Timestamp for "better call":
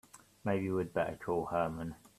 0.95-1.45